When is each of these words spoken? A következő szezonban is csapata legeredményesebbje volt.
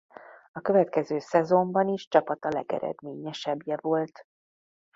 A 0.51 0.61
következő 0.61 1.19
szezonban 1.19 1.87
is 1.87 2.07
csapata 2.07 2.49
legeredményesebbje 2.49 3.77
volt. 3.81 4.25